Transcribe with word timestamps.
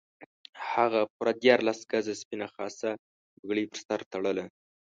هغه 0.71 1.01
پوره 1.13 1.33
دیارلس 1.41 1.79
ګزه 1.91 2.13
سپینه 2.21 2.47
خاصه 2.55 2.89
پګړۍ 3.35 3.65
پر 3.71 3.79
سر 3.87 3.99
تړله. 4.11 4.45